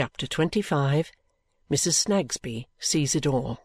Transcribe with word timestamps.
Chapter 0.00 0.28
25 0.28 1.10
Mrs. 1.72 1.94
Snagsby 1.94 2.68
Sees 2.78 3.16
It 3.16 3.26
All 3.26 3.58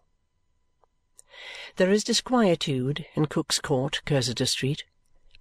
There 1.75 1.92
is 1.92 2.04
disquietude 2.04 3.06
in 3.13 3.28
Cook's 3.28 3.59
Court, 3.59 4.01
Cursitor 4.08 4.48
Street. 4.48 4.83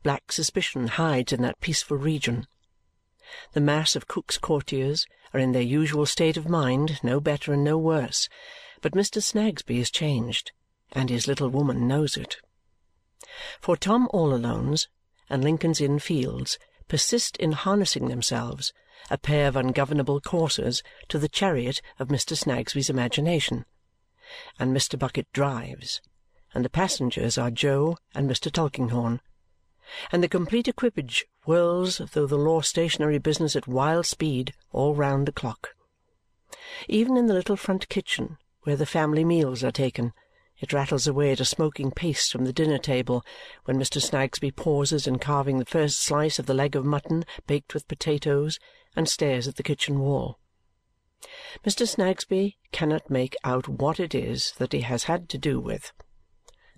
Black 0.03 0.31
suspicion 0.31 0.89
hides 0.89 1.33
in 1.33 1.41
that 1.41 1.63
peaceful 1.63 1.97
region. 1.97 2.47
The 3.55 3.63
mass 3.63 3.97
of 3.97 4.07
Cook's 4.07 4.37
courtiers 4.37 5.07
are 5.33 5.41
in 5.41 5.53
their 5.53 5.63
usual 5.63 6.05
state 6.05 6.37
of 6.37 6.51
mind, 6.51 7.03
no 7.03 7.21
better 7.21 7.55
and 7.55 7.65
no 7.65 7.79
worse, 7.79 8.29
but 8.83 8.93
Mr. 8.93 9.23
Snagsby 9.23 9.79
is 9.79 9.91
changed, 9.91 10.53
and 10.93 11.09
his 11.09 11.27
little 11.27 11.49
woman 11.49 11.89
knows 11.89 12.19
it. 12.19 12.37
For 13.63 13.79
Tom 13.79 14.09
all 14.13 14.35
Alone's 14.35 14.89
and 15.31 15.43
Lincoln's 15.43 15.81
Inn 15.81 16.01
Fields 16.01 16.59
persist 16.87 17.39
in 17.39 17.53
harnessing 17.53 18.09
themselves, 18.09 18.75
a 19.11 19.19
pair 19.19 19.49
of 19.49 19.57
ungovernable 19.57 20.21
coursers, 20.21 20.83
to 21.09 21.19
the 21.19 21.29
chariot 21.29 21.83
of 21.99 22.09
Mr. 22.09 22.37
Snagsby's 22.37 22.91
imagination, 22.91 23.65
and 24.59 24.75
Mr. 24.75 24.99
Bucket 24.99 25.31
drives, 25.33 26.01
and 26.55 26.65
the 26.65 26.71
passengers 26.71 27.37
are 27.37 27.51
Jo 27.51 27.97
and 28.15 28.31
Mr. 28.31 28.51
Tulkinghorn, 28.51 29.21
and 30.11 30.23
the 30.23 30.29
complete 30.29 30.69
equipage 30.69 31.27
whirls 31.45 32.01
through 32.09 32.29
the 32.29 32.39
law 32.39 32.61
stationery 32.61 33.19
business 33.19 33.57
at 33.57 33.67
wild 33.67 34.07
speed 34.07 34.55
all 34.71 34.95
round 34.95 35.27
the 35.27 35.33
clock. 35.33 35.75
Even 36.89 37.17
in 37.17 37.27
the 37.27 37.35
little 37.35 37.57
front 37.57 37.89
kitchen, 37.89 38.39
where 38.63 38.77
the 38.77 38.87
family 38.87 39.25
meals 39.25 39.65
are 39.65 39.73
taken, 39.73 40.13
it 40.61 40.73
rattles 40.73 41.09
away 41.09 41.33
at 41.33 41.41
a 41.41 41.45
smoking 41.45 41.91
pace 41.91 42.31
from 42.31 42.45
the 42.45 42.53
dinner-table 42.53 43.25
when 43.65 43.79
Mr. 43.79 44.01
Snagsby 44.01 44.53
pauses 44.53 45.09
in 45.09 45.19
carving 45.19 45.59
the 45.59 45.65
first 45.65 46.01
slice 46.01 46.39
of 46.39 46.47
the 46.47 46.55
leg 46.55 46.77
of 46.77 46.85
mutton 46.85 47.25
baked 47.49 47.75
with 47.75 47.89
potatoes 47.89 48.61
and 48.95 49.09
stares 49.09 49.49
at 49.49 49.57
the 49.57 49.63
kitchen 49.63 49.99
wall. 49.99 50.39
Mr. 51.65 51.87
Snagsby 51.87 52.59
cannot 52.73 53.11
make 53.11 53.37
out 53.45 53.69
what 53.69 54.01
it 54.01 54.15
is 54.15 54.53
that 54.59 54.73
he 54.73 54.81
has 54.81 55.05
had 55.05 55.29
to 55.29 55.39
do 55.39 55.61
with. 55.61 55.93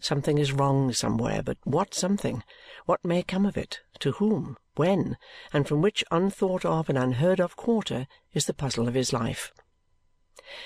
Something 0.01 0.37
is 0.37 0.53
wrong 0.53 0.93
somewhere, 0.93 1.43
but 1.43 1.57
what 1.65 1.95
something? 1.95 2.43
What 2.85 3.05
may 3.05 3.23
come 3.23 3.47
of 3.47 3.57
it? 3.57 3.81
To 4.01 4.13
whom? 4.13 4.59
When? 4.77 5.17
And 5.53 5.67
from 5.67 5.81
which 5.81 6.05
unthought 6.11 6.65
of 6.65 6.91
and 6.91 6.99
unheard 6.99 7.41
of 7.41 7.57
quarter 7.57 8.07
is 8.35 8.45
the 8.45 8.53
puzzle 8.53 8.87
of 8.87 8.95
his 8.95 9.15
life. 9.15 9.51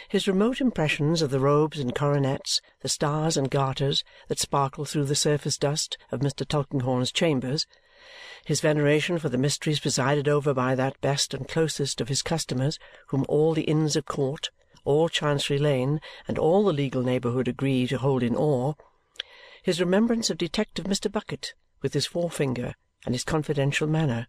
His 0.08 0.26
remote 0.26 0.60
impressions 0.60 1.22
of 1.22 1.30
the 1.30 1.38
robes 1.38 1.78
and 1.78 1.94
coronets, 1.94 2.60
the 2.80 2.88
stars 2.88 3.36
and 3.36 3.48
garters 3.48 4.02
that 4.26 4.40
sparkle 4.40 4.84
through 4.84 5.04
the 5.04 5.14
surface 5.14 5.56
dust 5.56 5.96
of 6.10 6.18
Mr. 6.18 6.44
Tulkinghorn's 6.44 7.12
chambers, 7.12 7.64
his 8.44 8.60
veneration 8.60 9.18
for 9.18 9.28
the 9.28 9.36
mysteries 9.38 9.80
presided 9.80 10.28
over 10.28 10.54
by 10.54 10.74
that 10.74 11.00
best 11.00 11.34
and 11.34 11.48
closest 11.48 12.00
of 12.00 12.08
his 12.08 12.22
customers 12.22 12.78
whom 13.08 13.24
all 13.28 13.54
the 13.54 13.62
Inns 13.62 13.96
of 13.96 14.06
Court, 14.06 14.50
all 14.84 15.08
Chancery 15.08 15.58
Lane, 15.58 16.00
and 16.26 16.38
all 16.38 16.64
the 16.64 16.72
legal 16.72 17.02
neighbourhood 17.02 17.48
agree 17.48 17.86
to 17.86 17.98
hold 17.98 18.22
in 18.22 18.34
awe, 18.34 18.74
his 19.62 19.80
remembrance 19.80 20.30
of 20.30 20.38
Detective 20.38 20.86
Mr. 20.86 21.12
Bucket 21.12 21.52
with 21.82 21.92
his 21.92 22.06
forefinger 22.06 22.74
and 23.04 23.14
his 23.14 23.24
confidential 23.24 23.86
manner, 23.86 24.26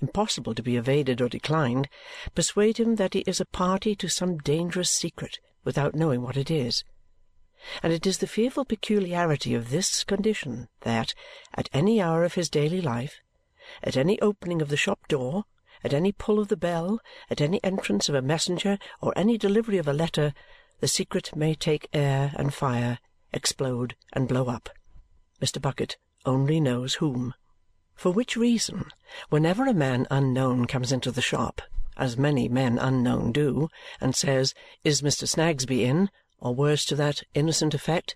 impossible 0.00 0.54
to 0.54 0.62
be 0.62 0.76
evaded 0.76 1.20
or 1.20 1.28
declined, 1.28 1.88
persuade 2.34 2.78
him 2.78 2.96
that 2.96 3.14
he 3.14 3.20
is 3.20 3.40
a 3.40 3.46
party 3.46 3.94
to 3.94 4.08
some 4.08 4.38
dangerous 4.38 4.90
secret 4.90 5.38
without 5.64 5.94
knowing 5.94 6.22
what 6.22 6.36
it 6.36 6.50
is. 6.50 6.84
And 7.82 7.92
it 7.92 8.06
is 8.06 8.18
the 8.18 8.28
fearful 8.28 8.64
peculiarity 8.64 9.52
of 9.52 9.70
this 9.70 10.04
condition 10.04 10.68
that, 10.82 11.12
at 11.54 11.68
any 11.72 12.00
hour 12.00 12.22
of 12.22 12.34
his 12.34 12.48
daily 12.48 12.80
life, 12.80 13.20
at 13.82 13.96
any 13.96 14.20
opening 14.20 14.62
of 14.62 14.68
the 14.68 14.76
shop-door, 14.76 15.44
at 15.82 15.92
any 15.92 16.12
pull 16.12 16.38
of 16.38 16.48
the 16.48 16.56
bell, 16.56 17.00
at 17.28 17.40
any 17.40 17.62
entrance 17.64 18.08
of 18.08 18.14
a 18.14 18.22
messenger, 18.22 18.78
or 19.00 19.12
any 19.16 19.36
delivery 19.36 19.76
of 19.76 19.88
a 19.88 19.92
letter, 19.92 20.34
the 20.78 20.86
secret 20.86 21.34
may 21.34 21.54
take 21.54 21.88
air 21.92 22.32
and 22.36 22.54
fire, 22.54 23.00
explode, 23.32 23.96
and 24.12 24.28
blow 24.28 24.46
up. 24.46 24.70
Mr. 25.40 25.60
Bucket 25.60 25.96
only 26.24 26.60
knows 26.60 26.94
whom. 26.94 27.34
For 27.96 28.12
which 28.12 28.36
reason, 28.36 28.86
whenever 29.30 29.66
a 29.66 29.74
man 29.74 30.06
unknown 30.12 30.66
comes 30.66 30.92
into 30.92 31.10
the 31.10 31.20
shop, 31.20 31.62
as 31.96 32.16
many 32.16 32.48
men 32.48 32.78
unknown 32.78 33.32
do, 33.32 33.68
and 34.00 34.14
says, 34.14 34.54
"Is 34.84 35.02
Mr. 35.02 35.26
Snagsby 35.26 35.84
in?" 35.84 36.10
Or 36.40 36.54
words 36.54 36.84
to 36.86 36.94
that 36.96 37.22
innocent 37.34 37.74
effect, 37.74 38.14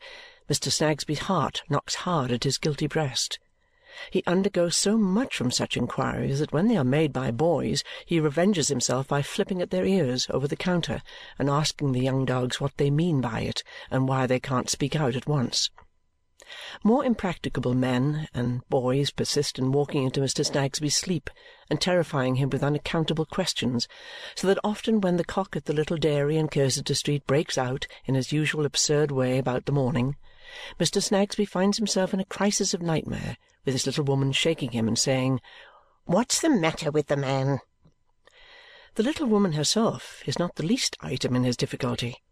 Mr. 0.48 0.70
Snagsby's 0.70 1.20
heart 1.20 1.62
knocks 1.68 1.94
hard 1.94 2.32
at 2.32 2.44
his 2.44 2.58
guilty 2.58 2.86
breast. 2.86 3.38
He 4.10 4.22
undergoes 4.26 4.76
so 4.76 4.96
much 4.96 5.36
from 5.36 5.50
such 5.50 5.76
inquiries 5.76 6.38
that 6.38 6.52
when 6.52 6.66
they 6.68 6.76
are 6.76 6.84
made 6.84 7.12
by 7.12 7.30
boys 7.30 7.84
he 8.06 8.20
revenges 8.20 8.68
himself 8.68 9.06
by 9.06 9.20
flipping 9.22 9.60
at 9.60 9.70
their 9.70 9.84
ears 9.84 10.26
over 10.30 10.48
the 10.48 10.56
counter 10.56 11.02
and 11.38 11.50
asking 11.50 11.92
the 11.92 12.00
young 12.00 12.24
dogs 12.24 12.60
what 12.60 12.76
they 12.78 12.90
mean 12.90 13.20
by 13.20 13.40
it 13.40 13.62
and 13.90 14.08
why 14.08 14.26
they 14.26 14.40
can't 14.40 14.70
speak 14.70 14.96
out 14.96 15.14
at 15.14 15.26
once. 15.26 15.70
More 16.82 17.04
impracticable 17.04 17.74
men 17.74 18.28
and 18.34 18.66
boys 18.68 19.10
persist 19.10 19.58
in 19.58 19.70
walking 19.70 20.02
into 20.02 20.20
Mr. 20.20 20.44
Snagsby's 20.44 20.96
sleep 20.96 21.30
and 21.70 21.80
terrifying 21.80 22.34
him 22.34 22.50
with 22.50 22.62
unaccountable 22.62 23.26
questions, 23.26 23.86
so 24.34 24.46
that 24.48 24.58
often 24.64 25.00
when 25.00 25.16
the 25.18 25.24
cock 25.24 25.54
at 25.54 25.66
the 25.66 25.72
little 25.72 25.96
dairy 25.96 26.36
in 26.36 26.48
Cursitor 26.48 26.96
Street 26.96 27.26
breaks 27.26 27.56
out 27.56 27.86
in 28.06 28.14
his 28.14 28.32
usual 28.32 28.64
absurd 28.64 29.10
way 29.10 29.38
about 29.38 29.66
the 29.66 29.72
morning, 29.72 30.16
Mr. 30.78 31.02
Snagsby 31.02 31.44
finds 31.44 31.78
himself 31.78 32.12
in 32.12 32.20
a 32.20 32.24
crisis 32.24 32.74
of 32.74 32.82
nightmare 32.82 33.36
with 33.64 33.74
his 33.74 33.86
little 33.86 34.04
woman 34.04 34.32
shaking 34.32 34.72
him 34.72 34.88
and 34.88 34.98
saying, 34.98 35.40
"What's 36.04 36.40
the 36.40 36.50
matter 36.50 36.90
with 36.90 37.06
the 37.06 37.16
man?" 37.16 37.60
The 38.96 39.02
little 39.02 39.26
woman 39.26 39.52
herself 39.52 40.22
is 40.26 40.38
not 40.38 40.56
the 40.56 40.66
least 40.66 40.96
item 41.00 41.36
in 41.36 41.44
his 41.44 41.56
difficulty. 41.56 42.22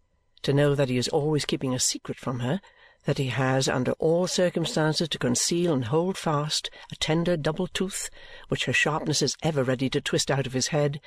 To 0.42 0.52
know 0.52 0.74
that 0.74 0.88
he 0.88 0.96
is 0.96 1.08
always 1.08 1.44
keeping 1.44 1.74
a 1.74 1.78
secret 1.78 2.18
from 2.18 2.40
her 2.40 2.60
that 3.04 3.18
he 3.18 3.28
has 3.28 3.68
under 3.68 3.92
all 3.92 4.26
circumstances 4.26 5.08
to 5.08 5.18
conceal 5.18 5.72
and 5.72 5.86
hold 5.86 6.18
fast 6.18 6.70
a 6.92 6.96
tender 6.96 7.36
double 7.36 7.66
tooth 7.66 8.10
which 8.48 8.66
her 8.66 8.72
sharpness 8.72 9.22
is 9.22 9.36
ever 9.42 9.64
ready 9.64 9.88
to 9.88 10.00
twist 10.00 10.30
out 10.30 10.46
of 10.46 10.52
his 10.52 10.68
head, 10.68 11.00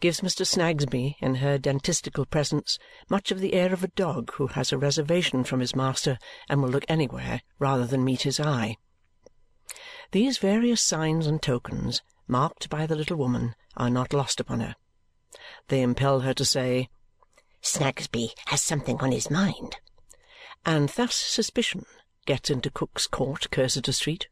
gives 0.00 0.20
Mr. 0.20 0.46
Snagsby, 0.46 1.16
in 1.20 1.36
her 1.36 1.58
dentistical 1.58 2.28
presence, 2.28 2.78
much 3.08 3.30
of 3.30 3.40
the 3.40 3.54
air 3.54 3.72
of 3.72 3.84
a 3.84 3.88
dog 3.88 4.32
who 4.34 4.48
has 4.48 4.72
a 4.72 4.78
reservation 4.78 5.44
from 5.44 5.60
his 5.60 5.76
master 5.76 6.18
and 6.48 6.62
will 6.62 6.70
look 6.70 6.84
anywhere 6.88 7.40
rather 7.58 7.86
than 7.86 8.04
meet 8.04 8.22
his 8.22 8.40
eye. 8.40 8.76
These 10.12 10.38
various 10.38 10.82
signs 10.82 11.26
and 11.26 11.40
tokens, 11.40 12.02
marked 12.26 12.68
by 12.68 12.86
the 12.86 12.96
little 12.96 13.16
woman, 13.16 13.54
are 13.76 13.90
not 13.90 14.12
lost 14.12 14.40
upon 14.40 14.60
her. 14.60 14.76
They 15.68 15.82
impel 15.82 16.20
her 16.20 16.34
to 16.34 16.44
say, 16.44 16.88
"Snagsby 17.62 18.32
has 18.46 18.62
something 18.62 19.00
on 19.00 19.12
his 19.12 19.30
mind." 19.30 19.76
And 20.66 20.88
thus 20.90 21.14
suspicion 21.14 21.84
gets 22.26 22.50
into 22.50 22.70
Cook's 22.70 23.06
Court, 23.06 23.48
Cursitor 23.50 23.92
Street. 23.92 24.28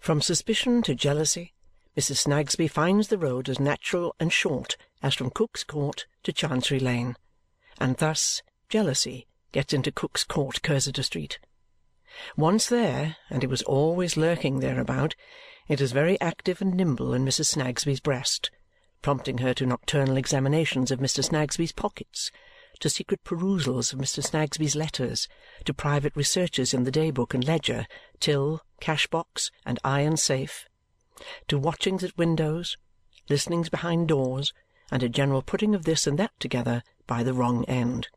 From 0.00 0.20
suspicion 0.20 0.82
to 0.82 0.94
jealousy, 0.94 1.54
Mrs. 1.96 2.18
Snagsby 2.18 2.68
finds 2.68 3.08
the 3.08 3.18
road 3.18 3.48
as 3.48 3.58
natural 3.58 4.14
and 4.20 4.32
short 4.32 4.76
as 5.02 5.14
from 5.14 5.30
Cook's 5.30 5.64
Court 5.64 6.06
to 6.22 6.32
Chancery 6.32 6.80
Lane, 6.80 7.16
and 7.80 7.96
thus 7.96 8.42
jealousy 8.68 9.26
gets 9.52 9.72
into 9.72 9.90
Cook's 9.90 10.24
Court, 10.24 10.62
Cursitor 10.62 11.02
Street. 11.02 11.38
Once 12.36 12.68
there, 12.68 13.16
and 13.30 13.42
it 13.42 13.50
was 13.50 13.62
always 13.62 14.16
lurking 14.16 14.60
thereabout, 14.60 15.14
it 15.68 15.80
is 15.80 15.92
very 15.92 16.20
active 16.20 16.60
and 16.60 16.74
nimble 16.74 17.14
in 17.14 17.24
Mrs. 17.24 17.46
Snagsby's 17.46 18.00
breast, 18.00 18.50
prompting 19.02 19.38
her 19.38 19.54
to 19.54 19.66
nocturnal 19.66 20.16
examinations 20.16 20.90
of 20.90 21.00
Mr. 21.00 21.24
Snagsby's 21.24 21.72
pockets 21.72 22.30
to 22.80 22.88
secret 22.88 23.22
perusals 23.24 23.92
of 23.92 23.98
Mr. 23.98 24.24
Snagsby's 24.24 24.74
letters, 24.74 25.28
to 25.64 25.74
private 25.74 26.16
researches 26.16 26.74
in 26.74 26.84
the 26.84 26.90
day 26.90 27.10
book 27.10 27.34
and 27.34 27.46
ledger, 27.46 27.86
till, 28.18 28.62
cash 28.80 29.06
box, 29.06 29.50
and 29.64 29.78
iron 29.84 30.16
safe, 30.16 30.66
to 31.46 31.58
watchings 31.58 32.02
at 32.02 32.16
windows, 32.16 32.76
listenings 33.28 33.68
behind 33.68 34.08
doors, 34.08 34.52
and 34.90 35.02
a 35.02 35.08
general 35.08 35.42
putting 35.42 35.74
of 35.74 35.84
this 35.84 36.06
and 36.06 36.18
that 36.18 36.32
together 36.40 36.82
by 37.06 37.22
the 37.22 37.34
wrong 37.34 37.64
end. 37.66 38.08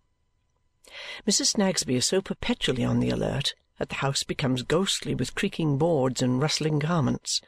Mrs. 1.27 1.55
Snagsby 1.55 1.95
is 1.95 2.05
so 2.05 2.21
perpetually 2.21 2.83
on 2.83 2.99
the 2.99 3.09
alert 3.09 3.53
that 3.79 3.89
the 3.89 3.95
house 3.95 4.23
becomes 4.23 4.63
ghostly 4.63 5.13
with 5.13 5.35
creaking 5.35 5.77
boards 5.77 6.21
and 6.21 6.41
rustling 6.41 6.79
garments. 6.79 7.41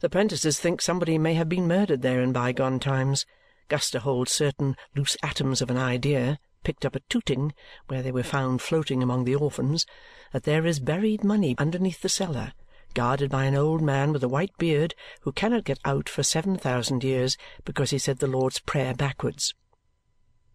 The 0.00 0.08
prentices 0.08 0.58
think 0.58 0.80
somebody 0.80 1.18
may 1.18 1.34
have 1.34 1.48
been 1.48 1.68
murdered 1.68 2.02
there 2.02 2.22
in 2.22 2.32
bygone 2.32 2.80
times. 2.80 3.26
Guster 3.68 3.98
holds 3.98 4.32
certain 4.32 4.76
loose 4.94 5.16
atoms 5.22 5.60
of 5.60 5.70
an 5.70 5.76
idea 5.76 6.38
picked 6.66 6.84
up 6.84 6.96
at 6.96 7.08
Tooting, 7.08 7.54
where 7.86 8.02
they 8.02 8.10
were 8.10 8.22
hmm. 8.22 8.28
found 8.28 8.60
floating 8.60 9.00
among 9.00 9.24
the 9.24 9.36
orphans, 9.36 9.86
that 10.32 10.42
there 10.42 10.66
is 10.66 10.80
buried 10.80 11.22
money 11.22 11.54
underneath 11.58 12.00
the 12.00 12.08
cellar, 12.08 12.54
guarded 12.92 13.30
by 13.30 13.44
an 13.44 13.54
old 13.54 13.80
man 13.80 14.12
with 14.12 14.24
a 14.24 14.28
white 14.28 14.50
beard 14.58 14.92
who 15.20 15.30
cannot 15.30 15.62
get 15.62 15.78
out 15.84 16.08
for 16.08 16.24
seven 16.24 16.56
thousand 16.56 17.04
years 17.04 17.36
because 17.64 17.90
he 17.90 17.98
said 17.98 18.18
the 18.18 18.26
Lord's 18.26 18.58
Prayer 18.58 18.94
backwards. 18.94 19.54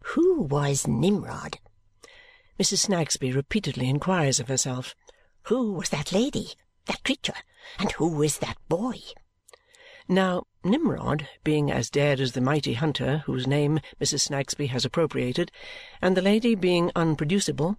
Who 0.07 0.41
was 0.41 0.85
Nimrod? 0.85 1.59
Mrs. 2.59 2.87
Snagsby 2.89 3.31
repeatedly 3.31 3.87
inquires 3.87 4.41
of 4.41 4.49
herself. 4.49 4.93
Who 5.43 5.71
was 5.71 5.91
that 5.91 6.11
lady, 6.11 6.49
that 6.87 7.05
creature, 7.05 7.39
and 7.79 7.89
who 7.93 8.21
is 8.21 8.39
that 8.39 8.57
boy? 8.67 8.95
Now, 10.09 10.43
Nimrod 10.63 11.27
being 11.43 11.71
as 11.71 11.89
dead 11.89 12.19
as 12.19 12.33
the 12.33 12.41
mighty 12.41 12.73
hunter 12.73 13.23
whose 13.25 13.47
name 13.47 13.79
Mrs. 13.99 14.21
Snagsby 14.21 14.67
has 14.67 14.85
appropriated, 14.85 15.51
and 16.01 16.15
the 16.15 16.21
lady 16.21 16.53
being 16.55 16.91
unproducible, 16.95 17.77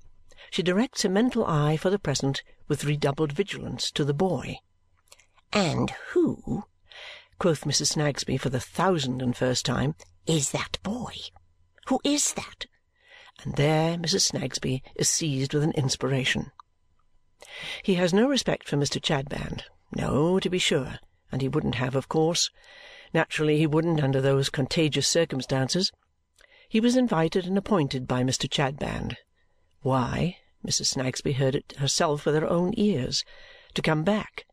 she 0.50 0.62
directs 0.62 1.02
her 1.02 1.08
mental 1.08 1.46
eye 1.46 1.76
for 1.76 1.90
the 1.90 1.98
present 1.98 2.42
with 2.68 2.84
redoubled 2.84 3.32
vigilance 3.32 3.90
to 3.92 4.04
the 4.04 4.14
boy. 4.14 4.56
And 5.52 5.90
who, 6.10 6.64
quoth 7.38 7.64
Mrs. 7.64 7.92
Snagsby 7.92 8.36
for 8.36 8.48
the 8.48 8.60
thousand 8.60 9.22
and 9.22 9.36
first 9.36 9.64
time, 9.64 9.94
is 10.26 10.50
that 10.50 10.78
boy? 10.82 11.14
Who 11.86 12.00
is 12.04 12.34
that? 12.34 12.66
And 13.44 13.54
there 13.56 13.96
Mrs. 13.96 14.22
Snagsby 14.22 14.82
is 14.96 15.08
seized 15.08 15.54
with 15.54 15.62
an 15.62 15.72
inspiration. 15.72 16.52
He 17.82 17.94
has 17.94 18.12
no 18.12 18.28
respect 18.28 18.68
for 18.68 18.76
Mr. 18.76 19.00
Chadband. 19.00 19.62
No, 19.94 20.40
to 20.40 20.48
be 20.48 20.58
sure, 20.58 20.98
and 21.32 21.42
he 21.42 21.48
wouldn't 21.48 21.74
have, 21.76 21.96
of 21.96 22.08
course. 22.08 22.50
Naturally 23.12 23.58
he 23.58 23.66
wouldn't 23.66 24.02
under 24.02 24.20
those 24.20 24.50
contagious 24.50 25.08
circumstances. 25.08 25.90
He 26.68 26.78
was 26.78 26.96
invited 26.96 27.46
and 27.46 27.58
appointed 27.58 28.06
by 28.06 28.22
Mr. 28.22 28.48
Chadband. 28.48 29.16
Why, 29.80 30.36
Mrs. 30.64 30.86
Snagsby 30.86 31.32
heard 31.32 31.54
it 31.54 31.74
herself 31.78 32.24
with 32.24 32.34
her 32.34 32.46
own 32.46 32.72
ears. 32.76 33.24
To 33.74 33.82
come 33.82 34.04
back, 34.04 34.46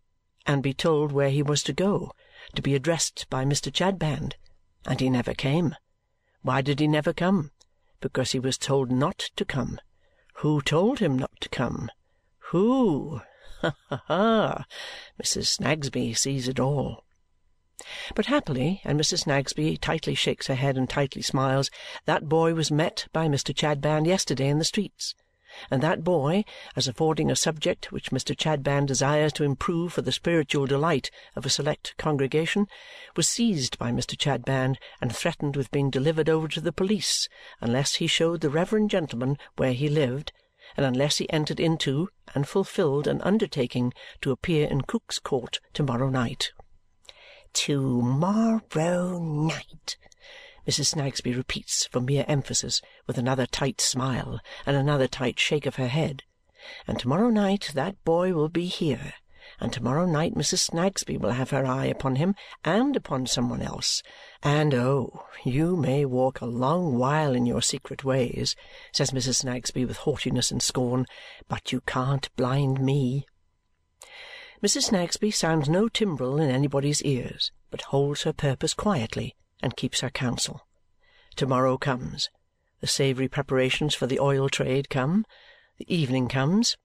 and 0.46 0.64
be 0.64 0.74
told 0.74 1.12
where 1.12 1.30
he 1.30 1.44
was 1.44 1.62
to 1.64 1.74
go, 1.74 2.14
to 2.56 2.62
be 2.62 2.74
addressed 2.74 3.30
by 3.30 3.46
Mr. 3.46 3.72
Chadband. 3.72 4.34
And 4.86 5.00
he 5.00 5.10
never 5.10 5.34
came. 5.34 5.76
Why 6.42 6.62
did 6.62 6.80
he 6.80 6.88
never 6.88 7.14
come? 7.14 7.52
Because 8.02 8.32
he 8.32 8.40
was 8.40 8.58
told 8.58 8.92
not 8.92 9.30
to 9.36 9.46
come. 9.46 9.80
Who 10.36 10.62
told 10.62 11.00
him 11.00 11.20
not 11.20 11.40
to 11.42 11.50
come? 11.50 11.92
Who? 12.52 13.22
Ha, 13.62 13.76
ha, 13.90 14.04
ha! 14.08 14.66
Mrs. 15.22 15.48
Snagsby 15.48 16.14
sees 16.14 16.48
it 16.48 16.60
all. 16.60 17.04
But 18.16 18.28
happily, 18.28 18.82
and 18.84 19.00
Mrs. 19.00 19.20
Snagsby 19.20 19.78
tightly 19.78 20.16
shakes 20.16 20.48
her 20.48 20.56
head 20.56 20.78
and 20.78 20.90
tightly 20.90 21.22
smiles, 21.22 21.70
that 22.06 22.30
boy 22.30 22.54
was 22.54 22.72
met 22.72 23.08
by 23.12 23.28
Mr. 23.28 23.54
Chadband 23.54 24.06
yesterday 24.06 24.48
in 24.48 24.60
the 24.60 24.66
streets. 24.66 25.16
And 25.72 25.82
that 25.82 26.04
boy, 26.04 26.46
as 26.76 26.88
affording 26.88 27.32
a 27.32 27.36
subject 27.36 27.92
which 27.92 28.12
Mr. 28.12 28.36
Chadband 28.38 28.88
desires 28.88 29.34
to 29.34 29.44
improve 29.44 29.92
for 29.94 30.02
the 30.02 30.12
spiritual 30.12 30.66
delight 30.66 31.10
of 31.36 31.46
a 31.46 31.50
select 31.50 31.96
congregation, 31.98 32.68
was 33.16 33.28
seized 33.28 33.78
by 33.78 33.92
Mr. 33.92 34.18
Chadband 34.18 34.78
and 35.02 35.16
threatened 35.16 35.56
with 35.56 35.72
being 35.72 35.90
delivered 35.90 36.30
over 36.30 36.48
to 36.48 36.62
the 36.62 36.72
police 36.72 37.28
unless 37.60 37.96
he 37.96 38.08
showed 38.08 38.42
the 38.42 38.50
reverend 38.50 38.90
gentleman 38.90 39.38
where 39.58 39.74
he 39.74 39.90
lived 39.90 40.32
and 40.80 40.86
unless 40.86 41.18
he 41.18 41.30
entered 41.30 41.60
into 41.60 42.08
and 42.34 42.48
fulfilled 42.48 43.06
an 43.06 43.22
undertaking 43.24 43.94
to 44.22 44.32
appear 44.32 44.66
in 44.66 44.80
Cook's 44.80 45.20
Court 45.20 45.60
to-morrow 45.74 46.10
night. 46.10 46.54
To-morrow 47.52 49.20
night, 49.20 49.98
Mrs. 50.66 50.86
Snagsby 50.86 51.34
repeats 51.34 51.86
for 51.88 52.00
mere 52.00 52.24
emphasis 52.30 52.82
with 53.08 53.18
another 53.18 53.46
tight 53.46 53.82
smile 53.82 54.40
and 54.66 54.78
another 54.78 55.10
tight 55.10 55.38
shake 55.38 55.66
of 55.66 55.76
her 55.76 55.90
head. 55.90 56.24
And 56.88 56.98
to-morrow 56.98 57.30
night 57.30 57.72
that 57.74 58.02
boy 58.06 58.32
will 58.32 58.48
be 58.48 58.68
here, 58.68 59.16
and 59.60 59.74
to-morrow 59.74 60.06
night 60.06 60.36
Mrs. 60.36 60.60
Snagsby 60.60 61.18
will 61.18 61.32
have 61.32 61.50
her 61.50 61.66
eye 61.66 61.86
upon 61.86 62.16
him 62.16 62.36
and 62.64 62.96
upon 62.96 63.28
some 63.28 63.50
one 63.50 63.62
else. 63.62 64.02
And 64.42 64.74
oh, 64.74 65.26
you 65.44 65.76
may 65.76 66.06
walk 66.06 66.42
a 66.42 66.46
long 66.46 66.98
while 66.98 67.36
in 67.36 67.46
your 67.46 67.62
secret 67.62 68.04
ways, 68.04 68.56
says 68.94 69.12
Mrs. 69.12 69.36
Snagsby 69.36 69.86
with 69.86 69.98
haughtiness 69.98 70.52
and 70.52 70.62
scorn, 70.62 71.06
but 71.48 71.72
you 71.72 71.82
can't 71.82 72.34
blind 72.36 72.80
me. 72.80 73.26
Mrs. 74.64 74.90
Snagsby 74.90 75.32
sounds 75.32 75.70
no 75.70 75.88
timbrel 75.88 76.38
in 76.40 76.50
anybody's 76.50 77.02
ears, 77.04 77.52
but 77.72 77.82
holds 77.84 78.24
her 78.24 78.34
purpose 78.34 78.74
quietly 78.74 79.36
and 79.62 79.76
keeps 79.76 80.02
her 80.02 80.10
counsel. 80.10 80.68
To-morrow 81.36 81.78
comes. 81.78 82.30
The 82.82 82.88
savoury 82.88 83.28
preparations 83.28 83.94
for 83.94 84.08
the 84.08 84.20
oil 84.20 84.50
trade 84.50 84.90
come. 84.90 85.26
The 85.78 85.94
evening 85.94 86.28
comes. 86.28 86.78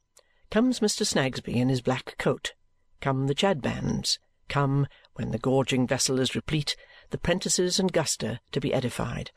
Comes 0.50 0.80
Mr. 0.80 1.06
Snagsby 1.06 1.54
in 1.54 1.68
his 1.68 1.80
black 1.80 2.16
coat. 2.18 2.52
Come 3.04 3.26
the 3.26 3.34
Chadbands. 3.34 4.18
Come, 4.48 4.86
when 5.16 5.30
the 5.30 5.36
gorging 5.36 5.86
vessel 5.86 6.18
is 6.18 6.34
replete, 6.34 6.74
the 7.10 7.18
prentices 7.18 7.78
and 7.78 7.92
Guster 7.92 8.38
to 8.50 8.60
be 8.60 8.72
edified. 8.72 9.30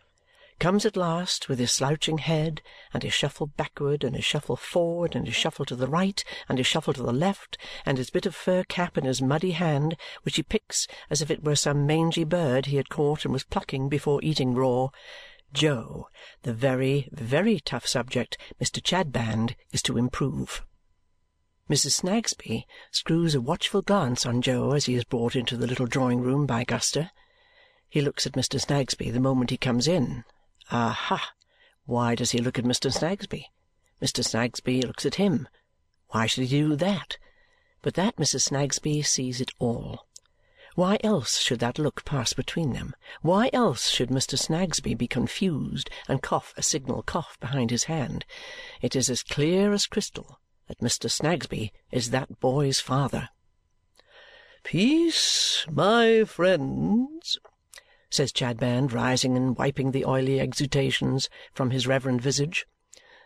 Comes 0.58 0.86
at 0.86 0.96
last 0.96 1.50
with 1.50 1.60
his 1.60 1.74
slouching 1.74 2.20
head, 2.20 2.62
and 2.94 3.04
his 3.04 3.14
shuffle 3.14 3.48
backward, 3.48 4.06
and 4.06 4.16
his 4.16 4.24
shuffle 4.24 4.56
forward, 4.56 5.18
and 5.18 5.28
his 5.28 5.36
shuffle 5.36 5.66
to 5.66 5.76
the 5.76 5.90
right, 5.90 6.24
and 6.48 6.60
his 6.60 6.66
shuffle 6.66 6.94
to 6.94 7.04
the 7.04 7.12
left, 7.12 7.58
and 7.86 7.98
his 7.98 8.10
bit 8.10 8.26
of 8.26 8.34
fur 8.34 8.64
cap 8.64 8.98
in 8.98 9.04
his 9.04 9.22
muddy 9.22 9.52
hand, 9.52 9.98
which 10.24 10.38
he 10.38 10.44
picks 10.44 10.88
as 11.10 11.22
if 11.22 11.30
it 11.30 11.44
were 11.44 11.58
some 11.58 11.86
mangy 11.86 12.24
bird 12.24 12.68
he 12.68 12.78
had 12.78 12.88
caught 12.88 13.26
and 13.26 13.34
was 13.34 13.44
plucking 13.44 13.90
before 13.90 14.22
eating 14.24 14.56
raw. 14.56 14.88
Jo, 15.52 16.08
the 16.44 16.54
very, 16.54 17.10
very 17.12 17.60
tough 17.60 17.86
subject 17.86 18.38
Mr. 18.62 18.82
Chadband 18.82 19.56
is 19.74 19.82
to 19.82 19.98
improve. 19.98 20.66
Mrs. 21.70 22.02
Snagsby 22.02 22.66
screws 22.92 23.36
a 23.36 23.42
watchful 23.42 23.82
glance 23.82 24.26
on 24.26 24.42
Jo 24.42 24.72
as 24.72 24.86
he 24.86 24.96
is 24.96 25.04
brought 25.04 25.36
into 25.36 25.58
the 25.58 25.68
little 25.68 25.86
drawing-room 25.86 26.46
by 26.46 26.64
Guster. 26.64 27.10
He 27.90 28.00
looks 28.00 28.26
at 28.26 28.34
Mr. 28.34 28.58
Snagsby 28.58 29.12
the 29.12 29.20
moment 29.20 29.50
he 29.50 29.58
comes 29.58 29.86
in 29.86 30.24
Aha! 30.72 31.34
Why 31.84 32.16
does 32.16 32.32
he 32.32 32.40
look 32.40 32.58
at 32.58 32.64
Mr. 32.64 32.90
Snagsby? 32.90 33.48
Mr. 34.02 34.24
Snagsby 34.24 34.82
looks 34.82 35.06
at 35.06 35.16
him. 35.16 35.50
Why 36.08 36.26
should 36.26 36.46
he 36.46 36.50
do 36.58 36.78
that? 36.78 37.18
But 37.82 37.96
that 37.96 38.16
Mrs. 38.16 38.44
Snagsby 38.44 39.02
sees 39.02 39.42
it 39.42 39.52
all. 39.60 40.08
Why 40.76 40.98
else 41.04 41.38
should 41.40 41.60
that 41.60 41.80
look 41.80 42.06
pass 42.06 42.32
between 42.32 42.72
them? 42.72 42.96
Why 43.22 43.50
else 43.52 43.90
should 43.90 44.10
Mr. 44.10 44.40
Snagsby 44.40 44.94
be 44.94 45.08
confused 45.08 45.90
and 46.08 46.22
cough 46.22 46.54
a 46.56 46.64
signal 46.64 47.04
cough 47.04 47.38
behind 47.42 47.72
his 47.72 47.86
hand? 47.86 48.24
It 48.82 48.96
is 48.96 49.10
as 49.10 49.22
clear 49.22 49.74
as 49.74 49.86
crystal 49.86 50.40
that 50.68 50.80
Mr. 50.80 51.10
Snagsby 51.10 51.72
is 51.92 52.10
that 52.12 52.40
boy's 52.40 52.80
father. 52.80 53.30
Peace, 54.64 55.66
my 55.72 56.24
friends, 56.26 57.40
says 58.10 58.34
Chadband, 58.34 58.94
rising 58.94 59.38
and 59.38 59.58
wiping 59.58 59.92
the 59.92 60.06
oily 60.06 60.40
exudations 60.40 61.30
from 61.54 61.72
his 61.72 61.88
reverend 61.88 62.22
visage. 62.22 62.66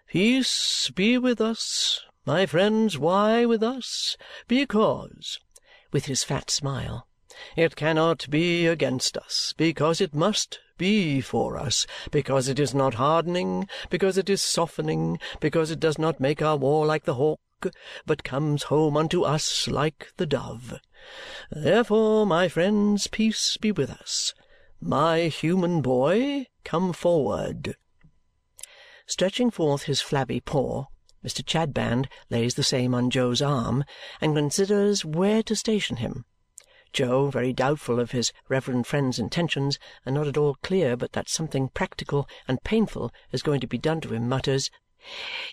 Peace 0.08 0.92
be 0.94 1.18
with 1.18 1.40
us, 1.40 2.02
my 2.26 2.46
friends. 2.46 2.98
Why 2.98 3.46
with 3.46 3.64
us? 3.64 4.18
Because, 4.48 5.40
with 5.92 6.06
his 6.06 6.24
fat 6.24 6.52
smile, 6.52 7.08
it 7.56 7.76
cannot 7.76 8.30
be 8.30 8.68
against 8.68 9.18
us, 9.18 9.54
because 9.58 10.02
it 10.02 10.14
must 10.14 10.60
be 10.78 11.22
for 11.22 11.58
us, 11.58 11.86
because 12.12 12.48
it 12.48 12.60
is 12.60 12.74
not 12.74 12.96
hardening, 12.96 13.68
because 13.90 14.18
it 14.18 14.30
is 14.30 14.42
softening, 14.42 15.20
because 15.40 15.72
it 15.72 15.80
does 15.80 15.98
not 15.98 16.20
make 16.20 16.42
our 16.42 16.58
war 16.58 16.86
like 16.86 17.06
the 17.06 17.16
hawk, 17.16 17.40
but 18.06 18.24
comes 18.24 18.64
home 18.64 18.98
unto 18.98 19.24
us 19.24 19.68
like 19.68 20.12
the 20.18 20.26
dove. 20.26 20.80
Therefore, 21.52 22.26
my 22.26 22.48
friends, 22.48 23.08
peace 23.08 23.58
be 23.58 23.72
with 23.72 23.90
us. 23.90 24.34
My 24.80 25.28
human 25.28 25.82
boy, 25.82 26.48
come 26.64 26.94
forward!" 26.94 27.76
Stretching 29.06 29.52
forth 29.52 29.84
his 29.84 30.02
flabby 30.02 30.40
paw, 30.40 30.86
Mr. 31.24 31.46
Chadband 31.46 32.08
lays 32.32 32.56
the 32.56 32.64
same 32.64 32.96
on 32.96 33.12
Jo's 33.12 33.42
arm 33.42 33.84
and 34.20 34.36
considers 34.36 35.06
where 35.06 35.44
to 35.44 35.56
station 35.56 35.98
him. 35.98 36.26
Jo, 36.94 37.30
very 37.30 37.54
doubtful 37.54 38.00
of 38.00 38.12
his 38.12 38.34
reverend 38.50 38.86
friend's 38.86 39.18
intentions 39.18 39.80
and 40.06 40.14
not 40.14 40.28
at 40.28 40.38
all 40.38 40.56
clear 40.56 40.98
but 40.98 41.14
that 41.14 41.30
something 41.30 41.70
practical 41.70 42.28
and 42.48 42.64
painful 42.64 43.14
is 43.32 43.42
going 43.42 43.62
to 43.62 43.68
be 43.68 43.78
done 43.78 44.02
to 44.02 44.14
him, 44.14 44.28
mutters, 44.28 44.70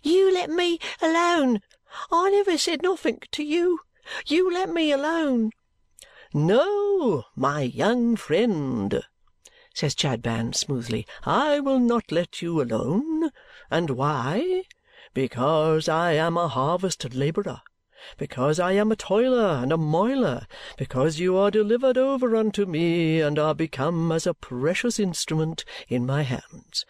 "You 0.03 0.35
let 0.35 0.51
me 0.51 0.79
alone. 1.01 1.63
I 2.11 2.31
never 2.31 2.59
said 2.59 2.83
nothink 2.83 3.29
to 3.31 3.45
you. 3.45 3.81
You 4.27 4.53
let 4.53 4.69
me 4.69 4.91
alone." 4.91 5.53
"No, 6.35 7.25
my 7.37 7.63
young 7.63 8.17
friend!" 8.17 9.03
says 9.73 9.95
Chadband 9.95 10.57
smoothly. 10.57 11.07
"I 11.25 11.61
will 11.61 11.79
not 11.79 12.11
let 12.11 12.43
you 12.43 12.61
alone. 12.61 13.31
And 13.71 13.91
why? 13.91 14.65
Because 15.15 15.89
I 15.89 16.13
am 16.13 16.37
a 16.37 16.49
harvest 16.49 17.15
labourer, 17.15 17.63
because 18.17 18.61
I 18.61 18.73
am 18.73 18.93
a 18.93 18.97
toiler 18.97 19.61
and 19.63 19.73
a 19.73 19.77
moiler, 19.77 20.47
because 20.77 21.19
you 21.19 21.37
are 21.37 21.51
delivered 21.51 21.99
over 21.99 22.37
unto 22.37 22.67
me 22.67 23.21
and 23.21 23.39
are 23.39 23.55
become 23.55 24.13
as 24.13 24.27
a 24.27 24.35
precious 24.35 24.99
instrument 24.99 25.65
in 25.89 26.07
my 26.07 26.23
hands. 26.23 26.85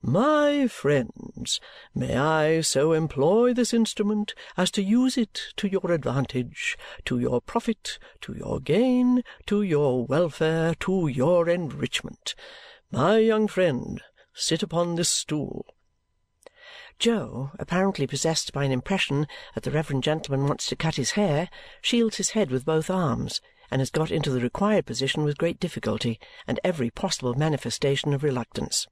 My 0.00 0.66
friends, 0.66 1.60
may 1.94 2.16
I 2.16 2.60
so 2.60 2.92
employ 2.92 3.54
this 3.54 3.72
instrument 3.72 4.34
as 4.56 4.70
to 4.72 4.82
use 4.82 5.16
it 5.16 5.40
to 5.56 5.66
your 5.66 5.90
advantage, 5.92 6.76
to 7.06 7.18
your 7.18 7.40
profit, 7.40 7.98
to 8.20 8.34
your 8.34 8.60
gain, 8.60 9.24
to 9.46 9.62
your 9.62 10.04
welfare, 10.04 10.74
to 10.80 11.08
your 11.08 11.48
enrichment. 11.48 12.34
My 12.90 13.16
young 13.16 13.48
friend, 13.48 14.02
sit 14.34 14.62
upon 14.62 14.96
this 14.96 15.08
stool." 15.08 15.73
Jo, 16.98 17.50
apparently 17.58 18.06
possessed 18.06 18.52
by 18.52 18.64
an 18.64 18.72
impression 18.72 19.26
that 19.54 19.64
the 19.64 19.70
reverend 19.70 20.02
gentleman 20.02 20.46
wants 20.46 20.66
to 20.68 20.76
cut 20.76 20.96
his 20.96 21.12
hair, 21.12 21.48
shields 21.82 22.16
his 22.16 22.30
head 22.30 22.50
with 22.50 22.64
both 22.64 22.88
arms 22.88 23.40
and 23.70 23.80
has 23.80 23.90
got 23.90 24.10
into 24.10 24.30
the 24.30 24.40
required 24.40 24.86
position 24.86 25.24
with 25.24 25.38
great 25.38 25.58
difficulty 25.58 26.20
and 26.46 26.60
every 26.62 26.90
possible 26.90 27.34
manifestation 27.34 28.12
of 28.14 28.22
reluctance. 28.22 28.86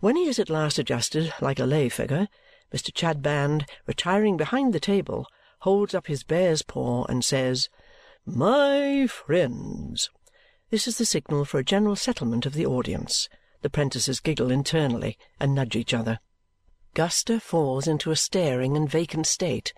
When 0.00 0.16
he 0.16 0.28
is 0.28 0.38
at 0.38 0.50
last 0.50 0.78
adjusted 0.78 1.32
like 1.40 1.58
a 1.58 1.66
lay 1.66 1.88
figure, 1.88 2.28
Mr. 2.72 2.92
Chadband, 2.92 3.68
retiring 3.86 4.36
behind 4.36 4.72
the 4.72 4.80
table, 4.80 5.26
holds 5.60 5.94
up 5.94 6.06
his 6.06 6.22
bear's 6.22 6.62
paw 6.62 7.04
and 7.06 7.24
says, 7.24 7.68
"My 8.24 9.06
friends!" 9.06 10.10
This 10.70 10.86
is 10.86 10.98
the 10.98 11.04
signal 11.04 11.44
for 11.44 11.58
a 11.58 11.64
general 11.64 11.96
settlement 11.96 12.46
of 12.46 12.54
the 12.54 12.66
audience. 12.66 13.28
The 13.62 13.70
'prentices 13.70 14.20
giggle 14.20 14.50
internally 14.50 15.18
and 15.40 15.54
nudge 15.54 15.74
each 15.74 15.94
other. 15.94 16.20
Guster 16.96 17.42
falls 17.42 17.86
into 17.86 18.10
a 18.10 18.16
staring 18.16 18.74
and 18.74 18.88
vacant 18.88 19.26
state, 19.26 19.74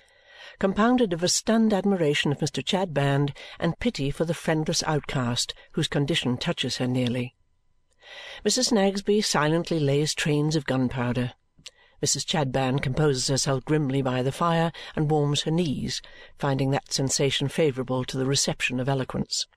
compounded 0.61 1.13
of 1.13 1.25
a 1.25 1.29
stunned 1.29 1.75
admiration 1.75 2.31
of 2.31 2.39
Mr. 2.39 2.65
Chadband 2.65 3.37
and 3.59 3.77
pity 3.81 4.13
for 4.13 4.25
the 4.25 4.35
friendless 4.35 4.85
outcast 4.85 5.53
whose 5.73 5.89
condition 5.89 6.37
touches 6.37 6.77
her 6.77 6.87
nearly. 6.87 7.35
Mrs. 8.45 8.67
Snagsby 8.67 9.21
silently 9.21 9.81
lays 9.81 10.15
trains 10.15 10.55
of 10.55 10.65
gunpowder. 10.65 11.33
Mrs. 12.01 12.25
Chadband 12.25 12.83
composes 12.83 13.27
herself 13.27 13.65
grimly 13.65 14.01
by 14.01 14.23
the 14.23 14.31
fire 14.31 14.71
and 14.95 15.11
warms 15.11 15.43
her 15.43 15.51
knees, 15.51 16.01
finding 16.39 16.71
that 16.71 16.93
sensation 16.93 17.49
favourable 17.49 18.05
to 18.05 18.17
the 18.17 18.27
reception 18.27 18.79
of 18.79 18.89
eloquence. 18.89 19.49